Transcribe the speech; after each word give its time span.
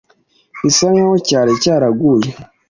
bisa 0.61 0.85
nk'aho 0.93 1.15
cyari 1.27 1.51
cyaraguye 1.63 2.29